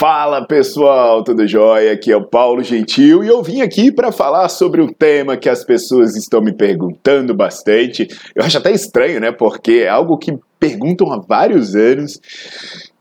Fala 0.00 0.46
pessoal, 0.46 1.22
tudo 1.22 1.46
jóia? 1.46 1.92
Aqui 1.92 2.10
é 2.10 2.16
o 2.16 2.24
Paulo 2.24 2.64
Gentil 2.64 3.22
e 3.22 3.28
eu 3.28 3.42
vim 3.42 3.60
aqui 3.60 3.92
para 3.92 4.10
falar 4.10 4.48
sobre 4.48 4.80
um 4.80 4.88
tema 4.88 5.36
que 5.36 5.46
as 5.46 5.62
pessoas 5.62 6.16
estão 6.16 6.40
me 6.40 6.54
perguntando 6.54 7.34
bastante. 7.34 8.08
Eu 8.34 8.42
acho 8.42 8.56
até 8.56 8.72
estranho, 8.72 9.20
né? 9.20 9.30
Porque 9.30 9.82
é 9.84 9.90
algo 9.90 10.16
que 10.16 10.38
perguntam 10.60 11.10
há 11.10 11.18
vários 11.18 11.74
anos 11.74 12.20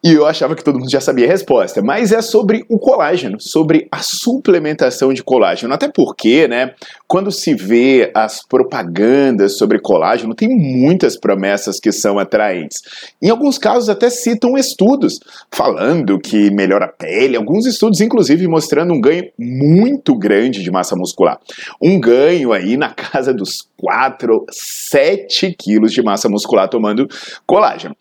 e 0.02 0.14
eu 0.14 0.26
achava 0.26 0.56
que 0.56 0.64
todo 0.64 0.80
mundo 0.80 0.90
já 0.90 1.02
sabia 1.02 1.26
a 1.26 1.30
resposta, 1.30 1.82
mas 1.82 2.14
é 2.14 2.22
sobre 2.22 2.66
o 2.70 2.80
colágeno, 2.80 3.38
sobre 3.38 3.86
a 3.92 4.02
suplementação 4.02 5.14
de 5.14 5.22
colágeno. 5.22 5.74
Até 5.74 5.90
porque, 5.90 6.48
né, 6.48 6.74
quando 7.06 7.32
se 7.32 7.54
vê 7.54 8.10
as 8.16 8.42
propagandas 8.42 9.58
sobre 9.58 9.78
colágeno, 9.78 10.34
tem 10.34 10.48
muitas 10.48 11.20
promessas 11.20 11.82
que 11.82 11.92
são 11.92 12.18
atraentes. 12.18 12.82
Em 13.22 13.30
alguns 13.30 13.58
casos 13.58 13.90
até 13.90 14.10
citam 14.10 14.58
estudos 14.58 15.20
falando 15.52 16.18
que 16.18 16.50
melhora 16.50 16.86
a 16.86 16.90
pele, 16.90 17.36
alguns 17.36 17.66
estudos 17.66 18.00
inclusive 18.00 18.48
mostrando 18.48 18.94
um 18.94 19.02
ganho 19.02 19.26
muito 19.38 20.16
grande 20.16 20.64
de 20.64 20.72
massa 20.72 20.96
muscular. 20.96 21.38
Um 21.82 22.00
ganho 22.00 22.54
aí 22.54 22.78
na 22.78 22.94
casa 22.94 23.34
dos 23.34 23.68
4, 23.76 24.46
7 24.50 25.56
quilos 25.58 25.92
de 25.92 26.02
massa 26.02 26.30
muscular 26.30 26.70
tomando 26.70 27.08
colágeno. 27.50 27.95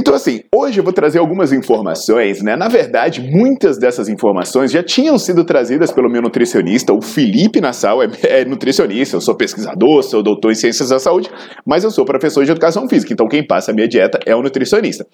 Então, 0.00 0.14
assim, 0.14 0.40
hoje 0.50 0.80
eu 0.80 0.82
vou 0.82 0.94
trazer 0.94 1.18
algumas 1.18 1.52
informações, 1.52 2.40
né? 2.40 2.56
Na 2.56 2.68
verdade, 2.68 3.20
muitas 3.20 3.76
dessas 3.76 4.08
informações 4.08 4.72
já 4.72 4.82
tinham 4.82 5.18
sido 5.18 5.44
trazidas 5.44 5.92
pelo 5.92 6.08
meu 6.08 6.22
nutricionista, 6.22 6.94
o 6.94 7.02
Felipe 7.02 7.60
Nassau 7.60 8.02
é, 8.02 8.08
é, 8.22 8.44
nutricionista, 8.46 9.16
eu 9.16 9.20
sou 9.20 9.34
pesquisador, 9.34 10.02
sou 10.02 10.22
doutor 10.22 10.52
em 10.52 10.54
ciências 10.54 10.88
da 10.88 10.98
saúde, 10.98 11.28
mas 11.66 11.84
eu 11.84 11.90
sou 11.90 12.06
professor 12.06 12.46
de 12.46 12.50
educação 12.50 12.88
física, 12.88 13.12
então 13.12 13.28
quem 13.28 13.46
passa 13.46 13.72
a 13.72 13.74
minha 13.74 13.86
dieta 13.86 14.18
é 14.24 14.34
o 14.34 14.40
nutricionista. 14.40 15.06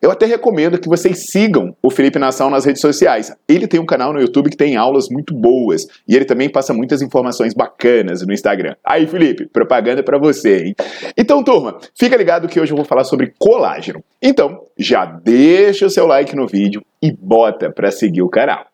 Eu 0.00 0.10
até 0.10 0.24
recomendo 0.24 0.80
que 0.80 0.88
vocês 0.88 1.26
sigam 1.30 1.76
o 1.82 1.90
Felipe 1.90 2.18
Nassau 2.18 2.48
nas 2.48 2.64
redes 2.64 2.80
sociais. 2.80 3.30
Ele 3.46 3.66
tem 3.66 3.78
um 3.78 3.84
canal 3.84 4.10
no 4.10 4.22
YouTube 4.22 4.48
que 4.48 4.56
tem 4.56 4.74
aulas 4.74 5.10
muito 5.10 5.34
boas 5.34 5.82
e 6.08 6.16
ele 6.16 6.24
também 6.24 6.48
passa 6.48 6.72
muitas 6.72 7.02
informações 7.02 7.52
bacanas 7.52 8.26
no 8.26 8.32
Instagram. 8.32 8.74
Aí, 8.82 9.06
Felipe, 9.06 9.46
propaganda 9.52 10.02
para 10.02 10.18
você, 10.18 10.64
hein? 10.64 10.74
Então, 11.14 11.44
turma, 11.44 11.76
fica 11.94 12.16
ligado 12.16 12.48
que 12.48 12.58
hoje 12.58 12.72
eu 12.72 12.76
vou 12.76 12.86
falar 12.86 13.04
sobre 13.04 13.34
colágeno. 13.38 14.02
Então, 14.30 14.64
já 14.78 15.04
deixa 15.04 15.86
o 15.86 15.90
seu 15.90 16.06
like 16.06 16.36
no 16.36 16.46
vídeo 16.46 16.84
e 17.02 17.10
bota 17.10 17.68
para 17.68 17.90
seguir 17.90 18.22
o 18.22 18.28
canal. 18.28 18.64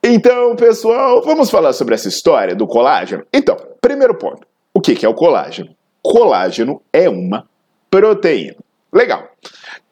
Então, 0.00 0.54
pessoal, 0.54 1.22
vamos 1.22 1.50
falar 1.50 1.72
sobre 1.72 1.94
essa 1.94 2.06
história 2.06 2.54
do 2.54 2.68
colágeno? 2.68 3.26
Então, 3.32 3.56
primeiro 3.80 4.14
ponto: 4.16 4.46
o 4.72 4.80
que 4.80 5.04
é 5.04 5.08
o 5.08 5.14
colágeno? 5.14 5.74
Colágeno 6.00 6.80
é 6.92 7.08
uma 7.08 7.48
proteína. 7.90 8.58
Legal. 8.92 9.33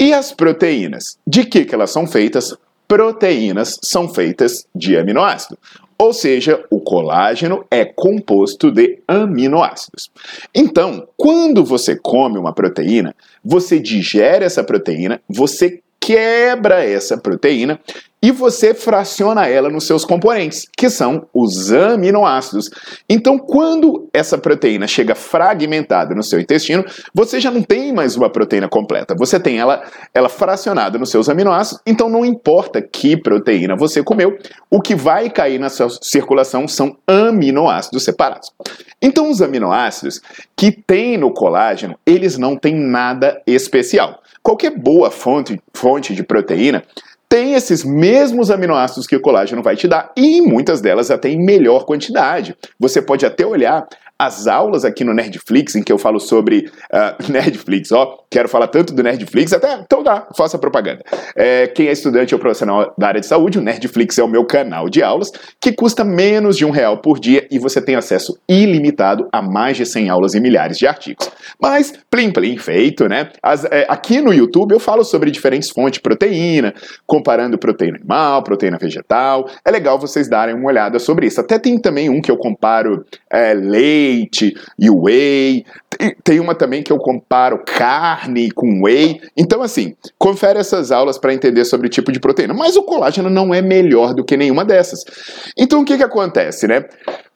E 0.03 0.13
as 0.13 0.33
proteínas? 0.33 1.17
De 1.25 1.45
que, 1.45 1.65
que 1.65 1.73
elas 1.73 1.93
são 1.93 2.09
feitas? 2.09 2.57
Proteínas 2.89 3.79
são 3.81 4.13
feitas 4.13 4.67
de 4.75 4.97
aminoácido. 4.97 5.57
Ou 5.97 6.13
seja, 6.13 6.65
o 6.69 6.81
colágeno 6.81 7.65
é 7.71 7.85
composto 7.85 8.73
de 8.73 8.99
aminoácidos. 9.07 10.11
Então, 10.53 11.07
quando 11.17 11.65
você 11.65 11.95
come 11.95 12.37
uma 12.37 12.53
proteína, 12.53 13.15
você 13.45 13.79
digere 13.79 14.45
essa 14.45 14.65
proteína, 14.65 15.23
você 15.29 15.81
quebra 16.01 16.85
essa 16.85 17.17
proteína 17.17 17.79
e 18.23 18.31
você 18.31 18.73
fraciona 18.73 19.49
ela 19.49 19.69
nos 19.69 19.85
seus 19.85 20.05
componentes, 20.05 20.69
que 20.77 20.89
são 20.89 21.27
os 21.35 21.73
aminoácidos. 21.73 22.71
Então, 23.09 23.37
quando 23.37 24.09
essa 24.13 24.39
proteína 24.39 24.87
chega 24.87 25.17
fragmentada 25.17 26.15
no 26.15 26.23
seu 26.23 26.39
intestino, 26.39 26.85
você 27.13 27.41
já 27.41 27.51
não 27.51 27.63
tem 27.63 27.93
mais 27.93 28.17
uma 28.17 28.31
proteína 28.31 28.69
completa. 28.69 29.17
Você 29.19 29.41
tem 29.41 29.59
ela, 29.59 29.83
ela 30.15 30.29
fracionada 30.29 30.99
nos 30.99 31.11
seus 31.11 31.29
aminoácidos. 31.29 31.83
Então, 31.85 32.09
não 32.09 32.25
importa 32.25 32.81
que 32.81 33.17
proteína 33.17 33.75
você 33.75 34.05
comeu, 34.05 34.39
o 34.71 34.81
que 34.81 34.95
vai 34.95 35.29
cair 35.29 35.59
na 35.59 35.69
sua 35.69 35.89
circulação 36.01 36.69
são 36.69 36.97
aminoácidos 37.07 38.05
separados. 38.05 38.53
Então, 39.03 39.29
os 39.31 39.43
aminoácidos 39.43 40.21
que 40.57 40.71
tem 40.71 41.19
no 41.19 41.33
colágeno, 41.33 41.99
eles 42.07 42.39
não 42.39 42.57
têm 42.57 42.77
nada 42.77 43.43
especial. 43.45 44.23
Qualquer 44.43 44.71
boa 44.71 45.11
fonte, 45.11 45.61
fonte 45.75 46.15
de 46.15 46.23
proteína 46.23 46.85
tem 47.33 47.55
esses 47.55 47.83
mesmos 47.83 48.51
aminoácidos 48.51 49.07
que 49.07 49.17
o 49.17 49.21
colágeno 49.21 49.63
vai 49.63 49.75
te 49.75 49.89
dar 49.89 50.13
e 50.15 50.43
muitas 50.43 50.83
delas 50.83 51.11
até 51.11 51.31
em 51.31 51.43
melhor 51.43 51.87
quantidade. 51.87 52.55
Você 52.79 53.01
pode 53.01 53.25
até 53.25 53.47
olhar 53.47 53.89
as 54.23 54.47
aulas 54.47 54.85
aqui 54.85 55.03
no 55.03 55.13
Nerdflix, 55.13 55.75
em 55.75 55.83
que 55.83 55.93
eu 55.93 55.99
falo 55.99 56.21
sobre 56.21 56.71
uh, 56.93 57.23
Nerdflix, 57.31 57.91
ó, 57.91 58.19
quero 58.31 58.49
falar 58.49 58.69
tanto 58.69 58.95
do 58.95 59.03
Nerdflix, 59.03 59.53
até, 59.53 59.75
então 59.75 60.01
dá, 60.01 60.29
faça 60.37 60.57
propaganda. 60.57 61.03
É, 61.35 61.67
quem 61.67 61.89
é 61.89 61.93
estudante 61.93 62.33
ou 62.33 62.39
profissional 62.39 62.95
da 62.97 63.09
área 63.09 63.21
de 63.21 63.27
saúde, 63.27 63.59
o 63.59 63.63
Nerdflix 63.63 64.17
é 64.19 64.23
o 64.23 64.29
meu 64.29 64.45
canal 64.45 64.89
de 64.89 65.03
aulas, 65.03 65.33
que 65.61 65.73
custa 65.73 66.05
menos 66.05 66.57
de 66.57 66.65
um 66.65 66.71
real 66.71 66.99
por 66.99 67.19
dia 67.19 67.49
e 67.51 67.59
você 67.59 67.83
tem 67.83 67.97
acesso 67.97 68.39
ilimitado 68.49 69.29
a 69.33 69.43
mais 69.43 69.77
de 69.77 69.85
100 69.85 70.09
aulas 70.09 70.35
e 70.35 70.41
milhares 70.41 70.79
de 70.79 70.87
artigos. 70.87 71.29
Mas, 71.61 71.93
plim 72.09 72.31
plim, 72.31 72.57
feito, 72.59 73.09
né? 73.09 73.31
As, 73.43 73.65
é, 73.65 73.87
aqui 73.89 74.21
no 74.21 74.33
YouTube 74.33 74.71
eu 74.71 74.81
falo 74.81 75.03
sobre 75.03 75.33
diferentes 75.33 75.69
fontes 75.69 75.95
de 75.95 76.01
proteína, 76.01 76.73
comparando 77.05 77.59
proteína 77.59 77.97
animal, 77.97 78.45
proteína 78.45 78.79
vegetal, 78.79 79.49
é 79.65 79.71
legal 79.71 79.99
vocês 79.99 80.29
darem 80.29 80.55
uma 80.55 80.69
olhada 80.69 81.01
sobre 81.01 81.27
isso. 81.27 81.41
Até 81.41 81.59
tem 81.59 81.77
também 81.77 82.09
um 82.09 82.23
que 82.23 82.31
eu 82.31 82.37
comparo 82.37 83.05
é, 83.29 83.53
leite, 83.53 84.12
leite 84.13 84.55
e 84.79 84.91
whey. 84.91 85.65
Tem 86.25 86.41
uma 86.41 86.55
também 86.55 86.83
que 86.83 86.93
eu 86.93 86.99
comparo 86.99 87.63
carne 87.65 88.51
com 88.51 88.83
whey. 88.83 89.21
Então, 89.37 89.63
assim, 89.63 89.95
confere 90.19 90.59
essas 90.59 90.91
aulas 90.91 91.19
para 91.19 91.35
entender 91.35 91.65
sobre 91.65 91.89
tipo 91.89 92.13
de 92.13 92.21
proteína. 92.21 92.55
Mas 92.55 92.77
o 92.77 92.83
colágeno 92.83 93.31
não 93.31 93.55
é 93.55 93.63
melhor 93.63 94.15
do 94.15 94.25
que 94.25 94.37
nenhuma 94.37 94.65
dessas. 94.65 95.05
Então, 95.57 95.81
o 95.81 95.85
que, 95.85 95.97
que 95.97 96.03
acontece, 96.03 96.67
né? 96.67 96.85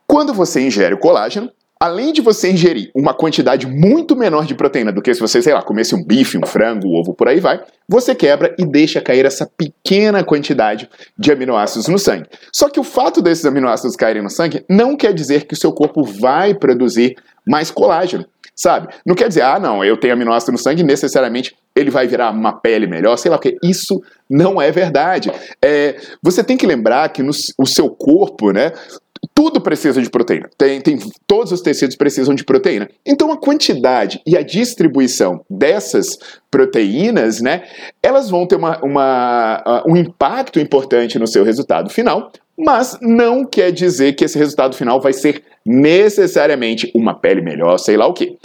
Quando 0.07 0.33
você 0.33 0.61
ingere 0.61 0.95
o 0.95 0.99
colágeno, 0.99 1.51
além 1.79 2.13
de 2.13 2.21
você 2.21 2.51
ingerir 2.51 2.91
uma 2.95 3.13
quantidade 3.13 3.67
muito 3.67 4.17
menor 4.17 4.47
de 4.47 4.55
proteína 4.55 4.91
do 4.91 5.03
que 5.03 5.13
se 5.13 5.21
você, 5.21 5.43
sei 5.43 5.53
lá, 5.53 5.63
comesse 5.63 5.95
um 5.95 6.03
bife, 6.03 6.39
um 6.39 6.47
frango, 6.47 6.89
um 6.89 6.95
ovo, 6.95 7.15
por 7.15 7.29
aí 7.29 7.39
vai, 7.39 7.63
você 7.89 8.15
quebra 8.15 8.55
e 8.59 8.65
deixa 8.65 9.01
cair 9.01 9.25
essa 9.25 9.47
pequena 9.47 10.25
quantidade 10.25 10.89
de 11.19 11.31
aminoácidos 11.31 11.89
no 11.89 11.99
sangue. 11.99 12.29
Só 12.53 12.69
que 12.69 12.81
o 12.81 12.85
fato 12.85 13.21
desses 13.21 13.45
aminoácidos 13.45 13.97
caírem 13.97 14.23
no 14.23 14.31
sangue 14.31 14.65
não 14.69 14.97
quer 14.97 15.13
dizer 15.13 15.47
que 15.47 15.55
o 15.55 15.59
seu 15.59 15.73
corpo 15.73 16.03
vai 16.03 16.55
produzir 16.55 17.15
mais 17.47 17.71
colágeno, 17.71 18.27
sabe? 18.55 18.89
Não 19.05 19.15
quer 19.15 19.29
dizer, 19.29 19.43
ah, 19.43 19.61
não, 19.61 19.85
eu 19.85 19.97
tenho 19.97 20.15
aminoácido 20.15 20.53
no 20.53 20.59
sangue, 20.59 20.83
necessariamente 20.83 21.55
ele 21.77 21.91
vai 21.91 22.07
virar 22.07 22.31
uma 22.31 22.55
pele 22.55 22.87
melhor, 22.87 23.17
sei 23.19 23.31
lá 23.31 23.37
o 23.37 23.41
que. 23.41 23.57
Isso 23.63 24.03
não 24.29 24.61
é 24.61 24.73
verdade. 24.73 25.31
É, 25.63 26.01
você 26.23 26.43
tem 26.43 26.57
que 26.57 26.67
lembrar 26.67 27.11
que 27.11 27.23
no, 27.23 27.33
o 27.59 27.67
seu 27.67 27.91
corpo, 27.91 28.51
né, 28.51 28.73
tudo 29.35 29.61
precisa 29.61 30.01
de 30.01 30.11
proteína. 30.11 30.49
Tem, 30.57 30.81
tem, 30.81 30.99
todos 31.27 31.53
os 31.53 31.61
tecidos 31.61 31.97
precisam 31.97 32.35
de 32.35 32.45
proteína. 32.45 32.89
Então 33.05 33.33
a 33.33 33.37
quantidade 33.37 34.21
e 34.27 34.37
a 34.37 34.43
distribuição 34.43 35.45
dessas 35.49 36.19
proteínas, 36.51 37.41
né, 37.41 37.65
elas 38.03 38.31
vão 38.31 38.47
ter 38.47 38.57
uma, 38.57 38.79
uma, 38.83 39.85
um 39.87 39.97
impacto 39.97 40.59
importante 40.61 41.19
no 41.19 41.27
seu 41.27 41.45
resultado 41.45 41.91
final, 41.91 42.31
mas 42.57 42.99
não 43.03 43.45
quer 43.45 43.71
dizer 43.71 44.15
que 44.15 44.25
esse 44.25 44.39
resultado 44.39 44.75
final 44.75 45.01
vai 45.01 45.13
ser 45.13 45.43
necessariamente 45.65 46.91
uma 46.95 47.13
pele 47.13 47.43
melhor, 47.43 47.77
sei 47.77 47.97
lá 47.97 48.07
o 48.07 48.15
que. 48.15 48.39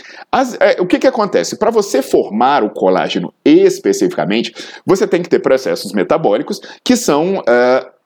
É, 0.60 0.82
o 0.82 0.88
que, 0.88 1.00
que 1.00 1.08
acontece? 1.08 1.58
Para 1.58 1.70
você 1.70 2.02
formar 2.02 2.64
o 2.64 2.72
colágeno 2.72 3.32
especificamente, 3.46 4.54
você 4.86 5.08
tem 5.08 5.22
que 5.22 5.30
ter 5.30 5.40
processos 5.40 5.94
metabólicos 5.94 6.60
que 6.84 6.96
são 6.98 7.38
uh, 7.38 8.01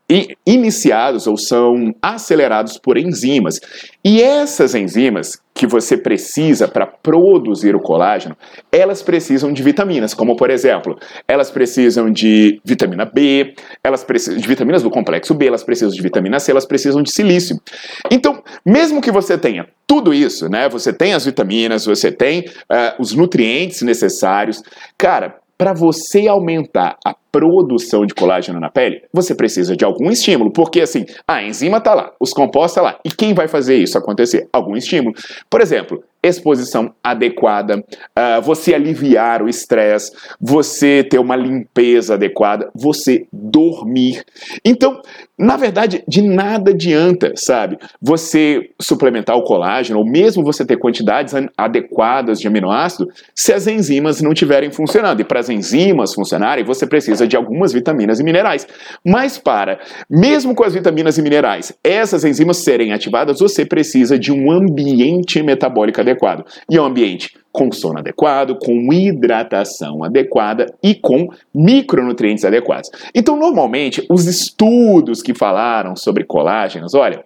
iniciados 0.45 1.25
ou 1.25 1.37
são 1.37 1.93
acelerados 2.01 2.77
por 2.77 2.97
enzimas. 2.97 3.59
E 4.03 4.21
essas 4.21 4.75
enzimas 4.75 5.39
que 5.51 5.65
você 5.65 5.97
precisa 5.97 6.67
para 6.67 6.85
produzir 6.85 7.75
o 7.75 7.79
colágeno, 7.79 8.35
elas 8.71 9.01
precisam 9.01 9.51
de 9.53 9.63
vitaminas, 9.63 10.13
como 10.13 10.35
por 10.35 10.49
exemplo, 10.49 10.99
elas 11.27 11.49
precisam 11.49 12.11
de 12.11 12.59
vitamina 12.63 13.05
B, 13.05 13.55
elas 13.83 14.03
precisam 14.03 14.37
de 14.37 14.47
vitaminas 14.47 14.83
do 14.83 14.91
complexo 14.91 15.33
B, 15.33 15.47
elas 15.47 15.63
precisam 15.63 15.93
de 15.93 16.01
vitamina 16.01 16.39
C, 16.39 16.51
elas 16.51 16.65
precisam 16.65 17.01
de 17.01 17.11
silício. 17.11 17.59
Então, 18.11 18.43
mesmo 18.65 19.01
que 19.01 19.11
você 19.11 19.37
tenha 19.37 19.65
tudo 19.87 20.13
isso, 20.13 20.49
né? 20.49 20.67
Você 20.69 20.91
tem 20.91 21.13
as 21.13 21.25
vitaminas, 21.25 21.85
você 21.85 22.11
tem 22.11 22.41
uh, 22.41 22.99
os 22.99 23.13
nutrientes 23.13 23.81
necessários, 23.81 24.61
cara, 24.97 25.37
para 25.57 25.73
você 25.73 26.27
aumentar 26.27 26.97
a 27.05 27.15
produção 27.31 28.05
de 28.05 28.13
colágeno 28.13 28.59
na 28.59 28.69
pele, 28.69 29.03
você 29.11 29.35
precisa 29.35 29.75
de 29.75 29.83
algum 29.83 30.09
estímulo, 30.09 30.51
porque 30.51 30.81
assim, 30.81 31.05
a 31.27 31.43
enzima 31.43 31.77
está 31.77 31.93
lá, 31.93 32.13
os 32.19 32.31
compostos 32.31 32.75
tá 32.75 32.81
lá. 32.81 32.99
E 33.03 33.09
quem 33.09 33.33
vai 33.33 33.47
fazer 33.47 33.75
isso 33.75 33.97
acontecer? 33.97 34.47
Algum 34.53 34.75
estímulo. 34.75 35.15
Por 35.49 35.61
exemplo, 35.61 36.03
exposição 36.25 36.93
adequada, 37.03 37.77
uh, 37.79 38.41
você 38.41 38.73
aliviar 38.73 39.41
o 39.43 39.47
estresse, 39.47 40.11
você 40.41 41.03
ter 41.03 41.19
uma 41.19 41.35
limpeza 41.35 42.15
adequada, 42.15 42.69
você 42.73 43.27
dormir. 43.31 44.23
Então, 44.63 45.01
na 45.37 45.57
verdade, 45.57 46.03
de 46.07 46.21
nada 46.21 46.71
adianta, 46.71 47.33
sabe? 47.35 47.77
Você 48.01 48.71
suplementar 48.81 49.35
o 49.35 49.43
colágeno, 49.43 49.99
ou 49.99 50.05
mesmo 50.05 50.43
você 50.43 50.65
ter 50.65 50.77
quantidades 50.77 51.33
adequadas 51.57 52.39
de 52.39 52.47
aminoácido, 52.47 53.09
se 53.35 53.53
as 53.53 53.67
enzimas 53.67 54.21
não 54.21 54.31
estiverem 54.31 54.71
funcionando. 54.71 55.19
E 55.19 55.25
para 55.25 55.39
as 55.39 55.49
enzimas 55.49 56.13
funcionarem, 56.13 56.63
você 56.63 56.87
precisa 56.87 57.27
de 57.27 57.35
algumas 57.35 57.73
vitaminas 57.73 58.19
e 58.19 58.23
minerais. 58.23 58.65
Mas 59.05 59.37
para, 59.37 59.79
mesmo 60.09 60.55
com 60.55 60.63
as 60.63 60.73
vitaminas 60.73 61.17
e 61.17 61.21
minerais, 61.21 61.73
essas 61.83 62.23
enzimas 62.23 62.57
serem 62.57 62.93
ativadas, 62.93 63.39
você 63.39 63.65
precisa 63.65 64.17
de 64.17 64.31
um 64.31 64.51
ambiente 64.51 65.43
metabólico 65.43 65.99
adequado 65.99 66.14
adequado. 66.15 66.45
E 66.69 66.77
é 66.77 66.81
um 66.81 66.85
ambiente 66.85 67.37
com 67.51 67.71
sono 67.71 67.99
adequado, 67.99 68.57
com 68.57 68.91
hidratação 68.91 70.03
adequada 70.03 70.65
e 70.83 70.95
com 70.95 71.29
micronutrientes 71.53 72.43
adequados. 72.43 72.89
Então, 73.13 73.37
normalmente, 73.37 74.05
os 74.09 74.25
estudos 74.25 75.21
que 75.21 75.33
falaram 75.33 75.95
sobre 75.95 76.25
colágenos, 76.25 76.93
olha, 76.93 77.23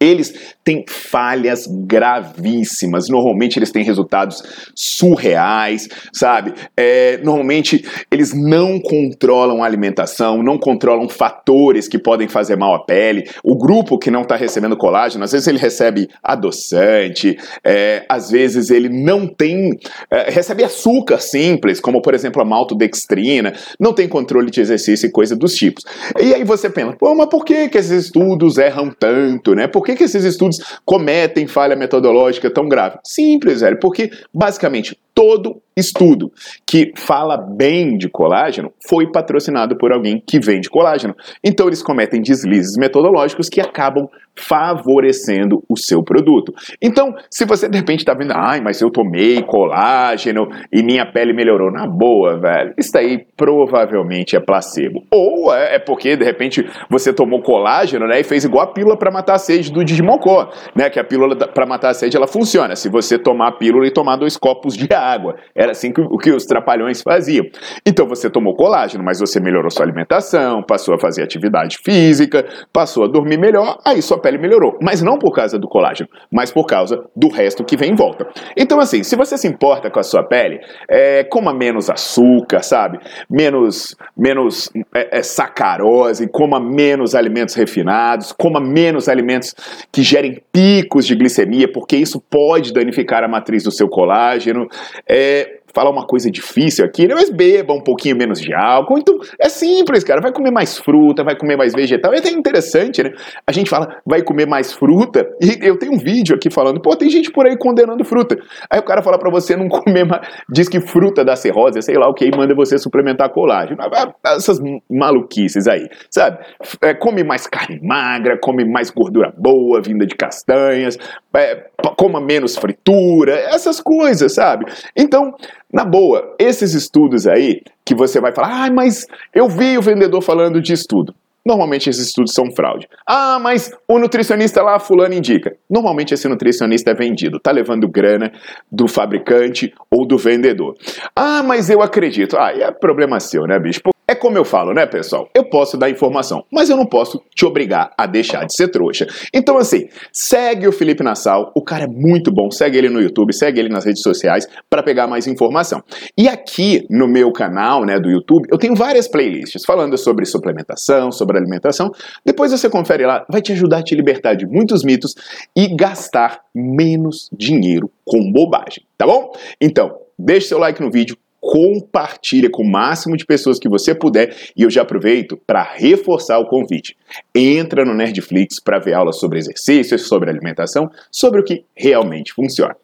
eles 0.00 0.54
têm 0.62 0.84
falhas 0.88 1.66
gravíssimas. 1.66 3.08
Normalmente 3.08 3.58
eles 3.58 3.70
têm 3.70 3.82
resultados 3.82 4.42
surreais, 4.74 5.88
sabe? 6.12 6.54
É, 6.76 7.18
normalmente 7.18 7.84
eles 8.10 8.32
não 8.32 8.78
controlam 8.80 9.62
a 9.62 9.66
alimentação, 9.66 10.42
não 10.42 10.58
controlam 10.58 11.08
fatores 11.08 11.88
que 11.88 11.98
podem 11.98 12.28
fazer 12.28 12.56
mal 12.56 12.74
à 12.74 12.84
pele. 12.84 13.28
O 13.42 13.56
grupo 13.56 13.98
que 13.98 14.10
não 14.10 14.22
está 14.22 14.36
recebendo 14.36 14.76
colágeno, 14.76 15.24
às 15.24 15.32
vezes 15.32 15.46
ele 15.46 15.58
recebe 15.58 16.08
adoçante, 16.22 17.36
é, 17.64 18.04
às 18.08 18.30
vezes 18.30 18.70
ele 18.70 18.88
não 18.88 19.26
tem. 19.26 19.78
É, 20.10 20.30
recebe 20.30 20.62
açúcar 20.64 21.18
simples, 21.18 21.80
como 21.80 22.00
por 22.02 22.14
exemplo 22.14 22.42
a 22.42 22.44
maltodextrina, 22.44 23.52
não 23.78 23.92
tem 23.92 24.08
controle 24.08 24.50
de 24.50 24.60
exercício 24.60 25.06
e 25.06 25.10
coisa 25.10 25.34
dos 25.34 25.54
tipos. 25.54 25.84
E 26.20 26.34
aí 26.34 26.44
você 26.44 26.70
pensa, 26.70 26.96
pô, 26.96 27.14
mas 27.14 27.28
por 27.28 27.44
que, 27.44 27.68
que 27.68 27.78
esses 27.78 28.06
estudos 28.06 28.58
erram 28.58 28.90
tanto, 28.90 29.54
né? 29.54 29.66
Por 29.66 29.87
que, 29.88 29.96
que 29.96 30.04
esses 30.04 30.24
estudos 30.24 30.58
cometem 30.84 31.46
falha 31.46 31.74
metodológica 31.74 32.50
tão 32.50 32.68
grave? 32.68 32.98
Simples, 33.04 33.62
velho, 33.62 33.78
porque 33.80 34.10
basicamente 34.32 34.98
todo 35.18 35.60
estudo 35.76 36.30
que 36.64 36.92
fala 36.96 37.36
bem 37.36 37.96
de 37.96 38.08
colágeno 38.08 38.72
foi 38.88 39.10
patrocinado 39.10 39.76
por 39.76 39.92
alguém 39.92 40.22
que 40.24 40.38
vende 40.38 40.70
colágeno. 40.70 41.14
Então 41.42 41.66
eles 41.66 41.82
cometem 41.82 42.20
deslizes 42.20 42.76
metodológicos 42.76 43.48
que 43.48 43.60
acabam 43.60 44.08
favorecendo 44.36 45.64
o 45.68 45.76
seu 45.76 46.00
produto. 46.00 46.54
Então, 46.80 47.12
se 47.28 47.44
você 47.44 47.68
de 47.68 47.76
repente 47.76 48.00
está 48.00 48.14
vendo, 48.14 48.32
ai, 48.36 48.60
mas 48.60 48.80
eu 48.80 48.88
tomei 48.88 49.42
colágeno 49.42 50.48
e 50.72 50.80
minha 50.80 51.04
pele 51.04 51.32
melhorou, 51.32 51.72
na 51.72 51.88
boa, 51.88 52.38
velho, 52.38 52.72
isso 52.78 52.96
aí 52.96 53.26
provavelmente 53.36 54.36
é 54.36 54.40
placebo. 54.40 55.02
Ou 55.10 55.52
é, 55.52 55.74
é 55.74 55.78
porque 55.80 56.16
de 56.16 56.24
repente 56.24 56.64
você 56.88 57.12
tomou 57.12 57.42
colágeno, 57.42 58.06
né, 58.06 58.20
e 58.20 58.24
fez 58.24 58.44
igual 58.44 58.62
a 58.62 58.72
pílula 58.72 58.96
para 58.96 59.10
matar 59.10 59.34
a 59.34 59.38
sede 59.38 59.72
do 59.72 59.84
Digimocó, 59.84 60.52
né, 60.72 60.88
que 60.88 61.00
a 61.00 61.04
pílula 61.04 61.34
para 61.34 61.66
matar 61.66 61.90
a 61.90 61.94
sede 61.94 62.16
ela 62.16 62.28
funciona. 62.28 62.76
Se 62.76 62.88
você 62.88 63.18
tomar 63.18 63.48
a 63.48 63.52
pílula 63.52 63.88
e 63.88 63.90
tomar 63.90 64.14
dois 64.14 64.36
copos 64.36 64.76
de 64.76 64.92
água, 64.94 65.07
era 65.54 65.72
assim 65.72 65.92
que, 65.92 66.00
o 66.00 66.18
que 66.18 66.30
os 66.30 66.44
trapalhões 66.44 67.02
faziam. 67.02 67.46
Então 67.86 68.06
você 68.06 68.28
tomou 68.28 68.54
colágeno, 68.54 69.04
mas 69.04 69.20
você 69.20 69.40
melhorou 69.40 69.70
sua 69.70 69.84
alimentação, 69.84 70.62
passou 70.62 70.94
a 70.94 70.98
fazer 70.98 71.22
atividade 71.22 71.78
física, 71.84 72.44
passou 72.72 73.04
a 73.04 73.08
dormir 73.08 73.38
melhor, 73.38 73.78
aí 73.84 74.02
sua 74.02 74.20
pele 74.20 74.38
melhorou. 74.38 74.78
Mas 74.82 75.02
não 75.02 75.18
por 75.18 75.32
causa 75.32 75.58
do 75.58 75.68
colágeno, 75.68 76.08
mas 76.30 76.50
por 76.50 76.66
causa 76.66 77.04
do 77.14 77.28
resto 77.28 77.64
que 77.64 77.76
vem 77.76 77.92
em 77.92 77.96
volta. 77.96 78.26
Então, 78.56 78.80
assim, 78.80 79.02
se 79.02 79.16
você 79.16 79.36
se 79.36 79.46
importa 79.46 79.90
com 79.90 79.98
a 79.98 80.02
sua 80.02 80.22
pele, 80.22 80.60
é, 80.88 81.24
coma 81.24 81.52
menos 81.52 81.90
açúcar, 81.90 82.62
sabe? 82.62 82.98
Menos, 83.30 83.96
menos 84.16 84.70
é, 84.94 85.18
é, 85.18 85.22
sacarose, 85.22 86.28
coma 86.28 86.60
menos 86.60 87.14
alimentos 87.14 87.54
refinados, 87.54 88.32
coma 88.32 88.60
menos 88.60 89.08
alimentos 89.08 89.54
que 89.92 90.02
gerem 90.02 90.42
picos 90.52 91.06
de 91.06 91.14
glicemia, 91.14 91.70
porque 91.70 91.96
isso 91.96 92.20
pode 92.20 92.72
danificar 92.72 93.24
a 93.24 93.28
matriz 93.28 93.64
do 93.64 93.70
seu 93.70 93.88
colágeno. 93.88 94.68
É, 95.06 95.57
falar 95.72 95.90
uma 95.90 96.06
coisa 96.06 96.30
difícil 96.30 96.84
aqui, 96.84 97.06
né? 97.06 97.14
mas 97.14 97.30
beba 97.30 97.72
um 97.72 97.80
pouquinho 97.80 98.16
menos 98.16 98.40
de 98.40 98.52
álcool. 98.52 98.98
Então 98.98 99.18
é 99.38 99.48
simples, 99.48 100.04
cara. 100.04 100.20
Vai 100.20 100.32
comer 100.32 100.50
mais 100.50 100.78
fruta, 100.78 101.24
vai 101.24 101.36
comer 101.36 101.56
mais 101.56 101.72
vegetal. 101.72 102.12
É 102.12 102.18
até 102.18 102.30
interessante, 102.30 103.02
né? 103.02 103.12
A 103.46 103.52
gente 103.52 103.70
fala, 103.70 103.96
vai 104.04 104.22
comer 104.22 104.46
mais 104.46 104.72
fruta. 104.72 105.28
E 105.40 105.58
eu 105.62 105.78
tenho 105.78 105.92
um 105.92 105.98
vídeo 105.98 106.34
aqui 106.34 106.50
falando, 106.50 106.80
pô, 106.80 106.94
tem 106.96 107.10
gente 107.10 107.30
por 107.30 107.46
aí 107.46 107.56
condenando 107.56 108.04
fruta. 108.04 108.38
Aí 108.70 108.78
o 108.78 108.84
cara 108.84 109.02
fala 109.02 109.18
para 109.18 109.30
você 109.30 109.56
não 109.56 109.68
comer 109.70 110.04
mais, 110.04 110.26
diz 110.50 110.68
que 110.68 110.80
fruta 110.80 111.24
dá 111.24 111.36
cirrose, 111.36 111.82
sei 111.82 111.96
lá 111.96 112.08
o 112.08 112.14
que, 112.14 112.24
e 112.24 112.36
manda 112.36 112.54
você 112.54 112.78
suplementar 112.78 113.30
colágeno. 113.30 113.78
Essas 114.24 114.58
maluquices 114.90 115.66
aí, 115.66 115.88
sabe? 116.10 116.38
É, 116.82 116.94
come 116.94 117.22
mais 117.22 117.46
carne 117.46 117.80
magra, 117.82 118.38
come 118.38 118.64
mais 118.64 118.90
gordura 118.90 119.32
boa, 119.36 119.80
vinda 119.80 120.06
de 120.06 120.14
castanhas, 120.14 120.98
é, 121.34 121.66
coma 121.96 122.20
menos 122.20 122.56
fritura, 122.56 123.34
essas 123.34 123.80
coisas, 123.80 124.34
sabe? 124.34 124.66
Então, 124.96 125.34
na 125.72 125.84
boa, 125.84 126.34
esses 126.38 126.74
estudos 126.74 127.26
aí 127.26 127.62
que 127.84 127.94
você 127.94 128.20
vai 128.20 128.34
falar, 128.34 128.66
ah, 128.66 128.70
mas 128.70 129.06
eu 129.34 129.48
vi 129.48 129.76
o 129.76 129.82
vendedor 129.82 130.22
falando 130.22 130.60
de 130.60 130.72
estudo. 130.72 131.14
Normalmente 131.44 131.88
esses 131.88 132.08
estudos 132.08 132.34
são 132.34 132.50
fraude. 132.54 132.86
Ah, 133.06 133.38
mas 133.40 133.70
o 133.86 133.98
nutricionista 133.98 134.60
lá, 134.62 134.78
fulano 134.78 135.14
indica. 135.14 135.56
Normalmente 135.70 136.12
esse 136.12 136.28
nutricionista 136.28 136.90
é 136.90 136.94
vendido, 136.94 137.40
tá 137.40 137.50
levando 137.50 137.88
grana 137.88 138.32
do 138.70 138.86
fabricante 138.86 139.72
ou 139.90 140.06
do 140.06 140.18
vendedor. 140.18 140.74
Ah, 141.16 141.42
mas 141.42 141.70
eu 141.70 141.80
acredito. 141.80 142.36
Ah, 142.36 142.52
é 142.52 142.70
problema 142.70 143.18
seu, 143.18 143.46
né, 143.46 143.58
bicho? 143.58 143.80
É 144.10 144.14
como 144.14 144.38
eu 144.38 144.44
falo, 144.44 144.72
né, 144.72 144.86
pessoal? 144.86 145.28
Eu 145.34 145.44
posso 145.50 145.76
dar 145.76 145.90
informação, 145.90 146.42
mas 146.50 146.70
eu 146.70 146.78
não 146.78 146.86
posso 146.86 147.22
te 147.34 147.44
obrigar 147.44 147.92
a 147.98 148.06
deixar 148.06 148.46
de 148.46 148.56
ser 148.56 148.68
trouxa. 148.68 149.06
Então, 149.34 149.58
assim, 149.58 149.86
segue 150.10 150.66
o 150.66 150.72
Felipe 150.72 151.04
Nassau, 151.04 151.52
o 151.54 151.62
cara 151.62 151.84
é 151.84 151.86
muito 151.86 152.32
bom, 152.32 152.50
segue 152.50 152.78
ele 152.78 152.88
no 152.88 153.02
YouTube, 153.02 153.34
segue 153.34 153.60
ele 153.60 153.68
nas 153.68 153.84
redes 153.84 154.00
sociais 154.00 154.46
para 154.70 154.82
pegar 154.82 155.06
mais 155.06 155.26
informação. 155.26 155.82
E 156.16 156.26
aqui 156.26 156.86
no 156.88 157.06
meu 157.06 157.30
canal, 157.30 157.84
né, 157.84 158.00
do 158.00 158.08
YouTube, 158.08 158.48
eu 158.50 158.56
tenho 158.56 158.74
várias 158.74 159.06
playlists 159.06 159.62
falando 159.66 159.98
sobre 159.98 160.24
suplementação, 160.24 161.12
sobre 161.12 161.36
alimentação. 161.36 161.90
Depois 162.24 162.50
você 162.50 162.70
confere 162.70 163.04
lá, 163.04 163.26
vai 163.28 163.42
te 163.42 163.52
ajudar 163.52 163.80
a 163.80 163.82
te 163.82 163.94
libertar 163.94 164.32
de 164.32 164.46
muitos 164.46 164.82
mitos 164.84 165.14
e 165.54 165.68
gastar 165.76 166.40
menos 166.54 167.28
dinheiro 167.30 167.90
com 168.06 168.32
bobagem, 168.32 168.84
tá 168.96 169.06
bom? 169.06 169.32
Então, 169.60 169.98
deixe 170.18 170.48
seu 170.48 170.58
like 170.58 170.80
no 170.80 170.90
vídeo, 170.90 171.14
compartilha 171.58 172.48
com 172.48 172.62
o 172.62 172.70
máximo 172.70 173.16
de 173.16 173.26
pessoas 173.26 173.58
que 173.58 173.68
você 173.68 173.92
puder 173.92 174.32
e 174.56 174.62
eu 174.62 174.70
já 174.70 174.82
aproveito 174.82 175.36
para 175.44 175.64
reforçar 175.64 176.38
o 176.38 176.46
convite. 176.46 176.96
Entra 177.34 177.84
no 177.84 177.94
Nerdflix 177.94 178.60
para 178.60 178.78
ver 178.78 178.94
aulas 178.94 179.18
sobre 179.18 179.40
exercícios, 179.40 180.06
sobre 180.06 180.30
alimentação, 180.30 180.88
sobre 181.10 181.40
o 181.40 181.44
que 181.44 181.64
realmente 181.76 182.32
funciona. 182.32 182.76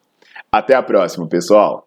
Até 0.51 0.75
a 0.75 0.83
próxima, 0.83 1.29
pessoal! 1.29 1.87